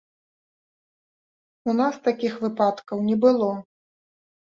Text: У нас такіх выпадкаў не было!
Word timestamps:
У 1.71 1.77
нас 1.83 1.95
такіх 2.09 2.33
выпадкаў 2.47 2.97
не 3.13 3.23
было! 3.29 3.51